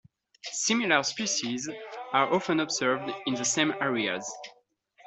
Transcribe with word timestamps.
Similar 0.51 1.03
species 1.03 1.69
are 2.11 2.33
often 2.33 2.59
observed 2.59 3.11
in 3.27 3.35
the 3.35 3.45
same 3.45 3.71
areas. 3.79 4.27